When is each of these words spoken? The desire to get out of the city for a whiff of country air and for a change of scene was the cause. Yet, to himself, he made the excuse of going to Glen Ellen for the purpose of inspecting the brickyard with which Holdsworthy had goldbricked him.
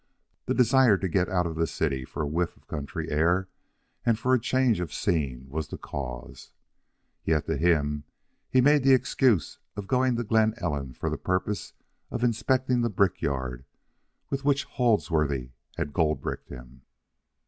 The 0.47 0.55
desire 0.55 0.97
to 0.97 1.07
get 1.07 1.29
out 1.29 1.45
of 1.45 1.53
the 1.55 1.67
city 1.67 2.05
for 2.05 2.23
a 2.23 2.27
whiff 2.27 2.57
of 2.57 2.65
country 2.67 3.11
air 3.11 3.49
and 4.03 4.17
for 4.17 4.33
a 4.33 4.39
change 4.39 4.79
of 4.79 4.91
scene 4.91 5.47
was 5.47 5.67
the 5.67 5.77
cause. 5.77 6.53
Yet, 7.23 7.45
to 7.45 7.55
himself, 7.55 8.01
he 8.49 8.61
made 8.61 8.81
the 8.83 8.95
excuse 8.95 9.59
of 9.75 9.85
going 9.85 10.15
to 10.15 10.23
Glen 10.23 10.55
Ellen 10.57 10.93
for 10.93 11.11
the 11.11 11.19
purpose 11.19 11.73
of 12.09 12.23
inspecting 12.23 12.81
the 12.81 12.89
brickyard 12.89 13.63
with 14.31 14.43
which 14.43 14.63
Holdsworthy 14.65 15.51
had 15.77 15.93
goldbricked 15.93 16.49
him. 16.49 16.81